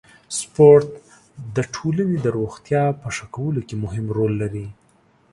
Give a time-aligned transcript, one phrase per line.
[0.39, 0.89] سپورت
[1.55, 4.67] د ټولنې د روغتیا په ښه کولو کې مهم رول لري.